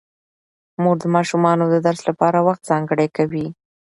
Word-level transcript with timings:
مور 0.81 0.95
د 1.03 1.05
ماشومانو 1.15 1.65
د 1.69 1.75
درس 1.87 2.01
لپاره 2.09 2.37
وخت 2.47 2.61
ځانګړی 2.69 3.07
کوي 3.17 3.47